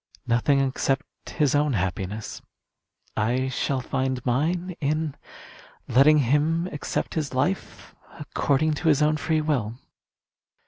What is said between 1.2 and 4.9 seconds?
his own happiness. I shall find mine